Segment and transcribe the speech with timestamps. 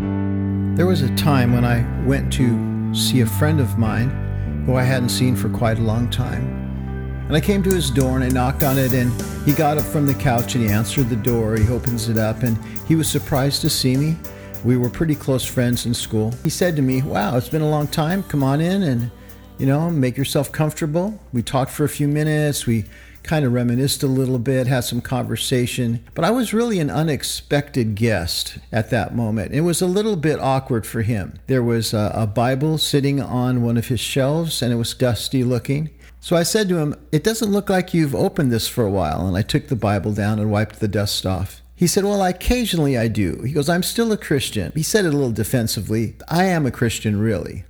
[0.00, 4.82] There was a time when I went to see a friend of mine who I
[4.82, 6.68] hadn't seen for quite a long time.
[7.26, 9.12] And I came to his door and I knocked on it, and
[9.44, 11.56] he got up from the couch and he answered the door.
[11.56, 12.56] He opens it up and
[12.86, 14.16] he was surprised to see me.
[14.64, 16.32] We were pretty close friends in school.
[16.42, 18.22] He said to me, Wow, it's been a long time.
[18.22, 19.10] Come on in and,
[19.58, 21.20] you know, make yourself comfortable.
[21.32, 22.66] We talked for a few minutes.
[22.66, 22.84] We
[23.28, 26.02] kind of reminisced a little bit, had some conversation.
[26.14, 29.52] But I was really an unexpected guest at that moment.
[29.52, 31.38] It was a little bit awkward for him.
[31.46, 35.44] There was a, a Bible sitting on one of his shelves, and it was dusty
[35.44, 35.90] looking.
[36.20, 39.26] So I said to him, It doesn't look like you've opened this for a while.
[39.26, 41.60] And I took the Bible down and wiped the dust off.
[41.76, 43.42] He said, Well, occasionally I do.
[43.42, 44.72] He goes, I'm still a Christian.
[44.74, 46.16] He said it a little defensively.
[46.28, 47.64] I am a Christian, really.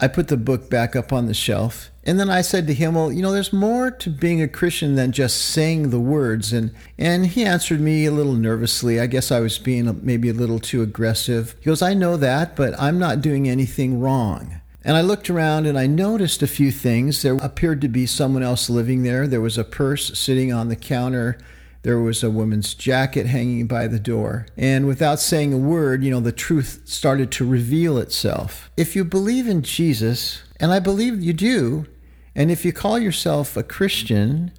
[0.00, 1.90] I put the book back up on the shelf.
[2.04, 4.94] And then I said to him, Well, you know, there's more to being a Christian
[4.94, 6.52] than just saying the words.
[6.52, 9.00] And, and he answered me a little nervously.
[9.00, 11.54] I guess I was being maybe a little too aggressive.
[11.58, 14.60] He goes, I know that, but I'm not doing anything wrong.
[14.84, 17.20] And I looked around and I noticed a few things.
[17.20, 19.26] There appeared to be someone else living there.
[19.26, 21.36] There was a purse sitting on the counter.
[21.82, 24.46] There was a woman's jacket hanging by the door.
[24.56, 28.70] And without saying a word, you know, the truth started to reveal itself.
[28.76, 31.86] If you believe in Jesus, and I believe you do,
[32.34, 34.52] and if you call yourself a Christian,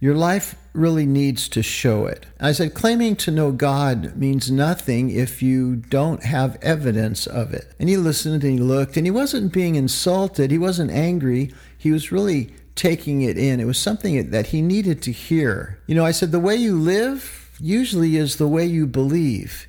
[0.00, 2.26] your life really needs to show it.
[2.38, 7.74] I said, claiming to know God means nothing if you don't have evidence of it.
[7.80, 11.90] And he listened and he looked, and he wasn't being insulted, he wasn't angry, he
[11.90, 13.60] was really taking it in.
[13.60, 15.80] It was something that he needed to hear.
[15.86, 19.66] You know, I said, the way you live usually is the way you believe.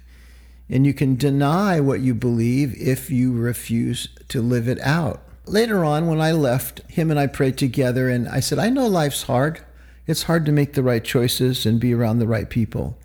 [0.69, 5.23] And you can deny what you believe if you refuse to live it out.
[5.45, 8.85] Later on, when I left, him and I prayed together, and I said, I know
[8.85, 9.61] life's hard.
[10.05, 12.99] It's hard to make the right choices and be around the right people.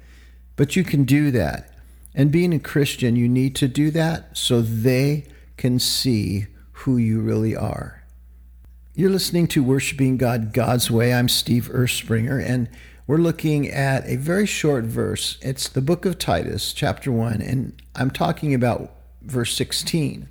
[0.56, 1.70] But you can do that.
[2.14, 5.24] And being a Christian, you need to do that so they
[5.56, 8.03] can see who you really are.
[8.96, 11.12] You're listening to Worshiping God God's Way.
[11.12, 12.68] I'm Steve Erspringer, and
[13.08, 15.36] we're looking at a very short verse.
[15.42, 20.28] It's the book of Titus, chapter 1, and I'm talking about verse 16.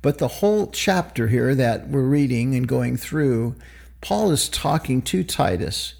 [0.00, 3.56] But the whole chapter here that we're reading and going through,
[4.00, 5.94] Paul is talking to Titus,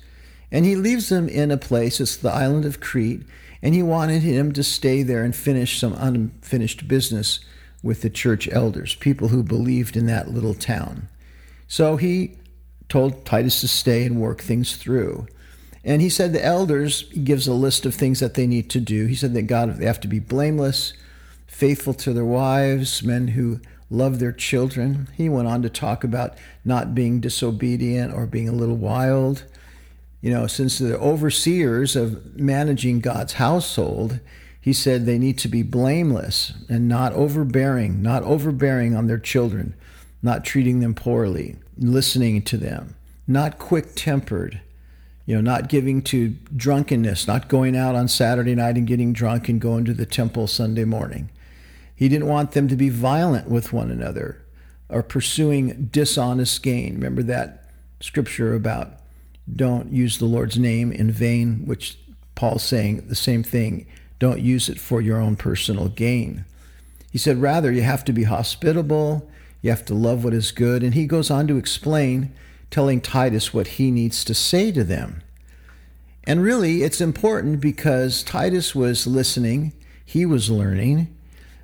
[0.53, 3.25] and he leaves him in a place, it's the island of Crete,
[3.61, 7.41] and he wanted him to stay there and finish some unfinished business
[7.83, 11.09] with the church elders, people who believed in that little town.
[11.75, 12.37] So he
[12.89, 15.27] told Titus to stay and work things through.
[15.83, 18.81] And he said the elders, he gives a list of things that they need to
[18.81, 19.07] do.
[19.07, 20.93] He said that God, they have to be blameless,
[21.49, 25.09] faithful to their wives, men who love their children.
[25.17, 29.43] He went on to talk about not being disobedient or being a little wild.
[30.21, 34.21] You know, since they're overseers of managing God's household,
[34.61, 39.75] he said they need to be blameless and not overbearing, not overbearing on their children,
[40.25, 42.97] not treating them poorly, listening to them,
[43.29, 44.59] not quick tempered,
[45.27, 49.51] you know, not giving to drunkenness, not going out on Saturday night and getting drunk
[49.51, 51.29] and going to the temple Sunday morning.
[51.95, 54.43] He didn't want them to be violent with one another
[54.89, 56.95] or pursuing dishonest gain.
[56.95, 57.69] Remember that
[58.01, 58.95] scripture about
[59.55, 61.99] don't use the Lord's name in vain, which
[62.35, 63.87] Paul's saying the same thing.
[64.19, 66.47] Don't use it for your own personal gain.
[67.13, 69.29] He said, rather, you have to be hospitable
[69.65, 70.83] you have to love what is good.
[70.83, 72.35] And he goes on to explain,
[72.71, 75.23] telling Titus what he needs to say to them.
[76.25, 79.73] And really, it's important because Titus was listening,
[80.05, 81.17] he was learning,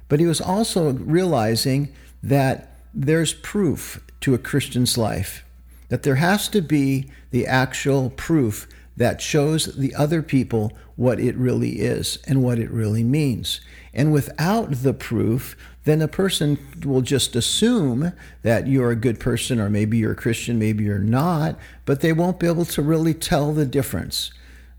[0.09, 5.45] but he was also realizing that there's proof to a Christian's life,
[5.91, 8.67] that there has to be the actual proof
[8.97, 13.61] that shows the other people what it really is and what it really means.
[13.93, 19.59] And without the proof, then a person will just assume that you're a good person,
[19.59, 23.15] or maybe you're a Christian, maybe you're not, but they won't be able to really
[23.15, 24.31] tell the difference.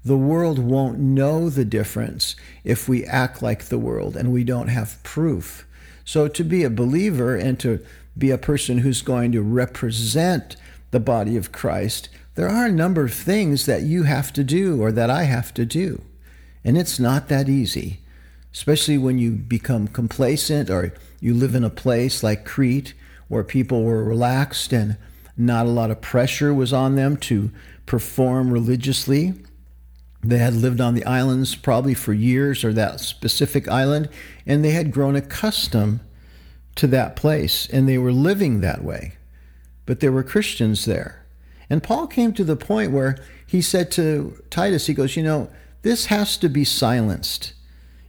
[0.06, 4.68] The world won't know the difference if we act like the world and we don't
[4.68, 5.68] have proof.
[6.06, 7.80] So, to be a believer and to
[8.18, 10.56] be a person who's going to represent
[10.92, 14.82] the body of Christ, there are a number of things that you have to do
[14.82, 16.02] or that I have to do.
[16.64, 18.00] And it's not that easy
[18.54, 22.94] especially when you become complacent or you live in a place like Crete
[23.28, 24.98] where people were relaxed and
[25.38, 27.52] not a lot of pressure was on them to
[27.86, 29.34] perform religiously.
[30.22, 34.10] They had lived on the islands probably for years or that specific island,
[34.46, 36.02] and they had grown accustomed
[36.76, 39.14] to that place and they were living that way.
[39.86, 41.26] But there were Christians there.
[41.70, 45.50] And Paul came to the point where he said to Titus, he goes, You know,
[45.84, 47.54] this has to be silenced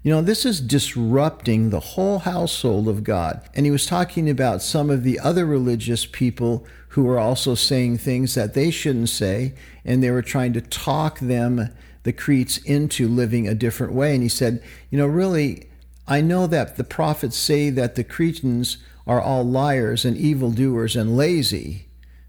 [0.02, 3.48] You know, this is disrupting the whole household of God.
[3.54, 7.98] And he was talking about some of the other religious people who were also saying
[7.98, 9.54] things that they shouldn't say,
[9.84, 11.72] and they were trying to talk them,
[12.02, 14.14] the Cretes, into living a different way.
[14.14, 15.70] And he said, You know, really,
[16.08, 21.16] I know that the prophets say that the Cretans are all liars and evildoers and
[21.16, 21.86] lazy.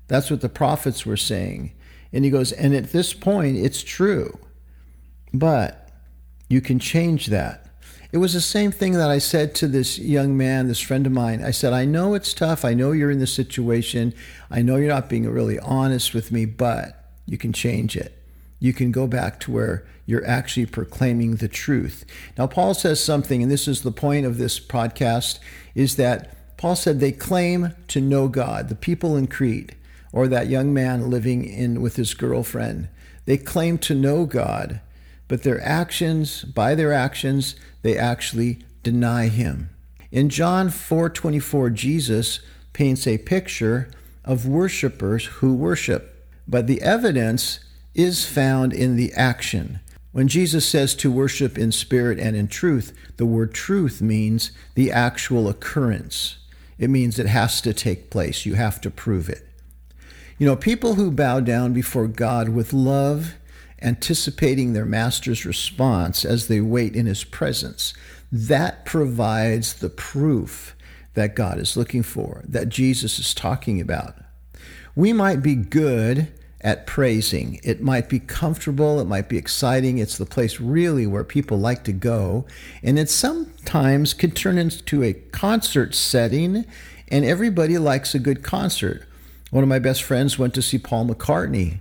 [0.08, 1.74] That's what the prophets were saying.
[2.12, 4.38] And he goes, And at this point, it's true.
[5.34, 5.90] But
[6.50, 7.63] you can change that.
[8.14, 11.12] It was the same thing that I said to this young man, this friend of
[11.12, 11.44] mine.
[11.44, 12.64] I said, I know it's tough.
[12.64, 14.14] I know you're in this situation.
[14.52, 18.16] I know you're not being really honest with me, but you can change it.
[18.60, 22.06] You can go back to where you're actually proclaiming the truth.
[22.38, 25.40] Now, Paul says something, and this is the point of this podcast,
[25.74, 29.72] is that Paul said they claim to know God, the people in Crete,
[30.12, 32.90] or that young man living in with his girlfriend.
[33.26, 34.82] They claim to know God,
[35.28, 39.70] but their actions, by their actions, they actually deny him.
[40.12, 42.40] In John 4:24, Jesus
[42.74, 43.90] paints a picture
[44.24, 47.60] of worshipers who worship, but the evidence
[47.96, 49.80] is found in the action.
[50.12, 54.92] When Jesus says to worship in spirit and in truth, the word truth means the
[54.92, 56.38] actual occurrence.
[56.78, 58.46] It means it has to take place.
[58.46, 59.48] You have to prove it.
[60.38, 63.36] You know, people who bow down before God with love
[63.84, 67.94] anticipating their master's response as they wait in his presence.
[68.32, 70.76] That provides the proof
[71.14, 74.16] that God is looking for, that Jesus is talking about.
[74.96, 76.32] We might be good
[76.62, 77.60] at praising.
[77.62, 79.98] It might be comfortable, it might be exciting.
[79.98, 82.46] It's the place really where people like to go.
[82.82, 86.66] And it sometimes can turn into a concert setting,
[87.10, 89.06] and everybody likes a good concert.
[89.52, 91.80] One of my best friends went to see Paul McCartney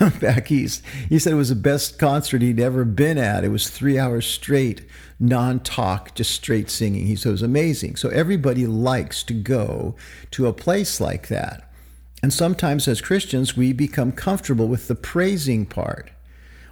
[0.20, 0.82] back east.
[1.08, 3.44] He said it was the best concert he'd ever been at.
[3.44, 4.82] It was three hours straight,
[5.18, 7.06] non talk, just straight singing.
[7.06, 7.96] He said it was amazing.
[7.96, 9.94] So everybody likes to go
[10.32, 11.68] to a place like that.
[12.22, 16.10] And sometimes as Christians, we become comfortable with the praising part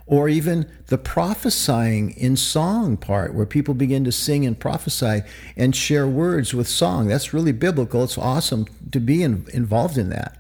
[0.07, 5.23] or even the prophesying in song part where people begin to sing and prophesy
[5.57, 7.07] and share words with song.
[7.09, 8.05] That's really biblical.
[8.05, 10.40] It's awesome to be in, involved in that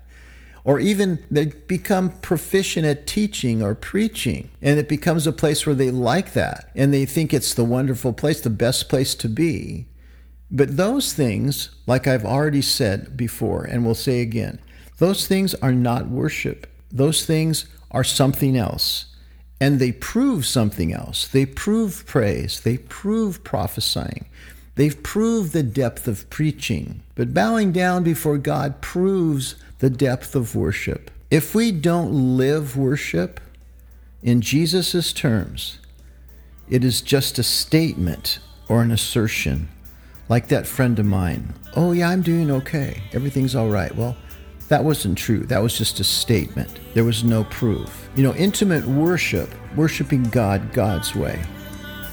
[0.64, 4.50] or even they become proficient at teaching or preaching.
[4.60, 8.12] And it becomes a place where they like that and they think it's the wonderful
[8.12, 9.86] place, the best place to be.
[10.50, 14.58] But those things, like I've already said before and will say again,
[14.98, 16.66] those things are not worship.
[16.90, 19.06] Those things are something else.
[19.60, 21.28] And they prove something else.
[21.28, 22.60] They prove praise.
[22.60, 24.26] They prove prophesying.
[24.74, 27.02] They've proved the depth of preaching.
[27.14, 31.10] But bowing down before God proves the depth of worship.
[31.30, 33.40] If we don't live worship
[34.22, 35.78] in Jesus' terms,
[36.68, 38.38] it is just a statement
[38.68, 39.68] or an assertion,
[40.28, 41.54] like that friend of mine.
[41.74, 43.02] Oh, yeah, I'm doing okay.
[43.12, 43.94] Everything's all right.
[43.94, 44.16] Well,
[44.68, 45.40] that wasn't true.
[45.40, 46.78] That was just a statement.
[46.94, 48.08] There was no proof.
[48.14, 51.42] You know, intimate worship, worshiping God God's way,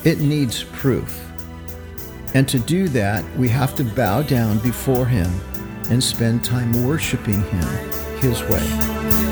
[0.04, 1.27] it needs proof.
[2.34, 5.30] And to do that, we have to bow down before Him
[5.90, 7.68] and spend time worshiping Him
[8.20, 9.27] His way.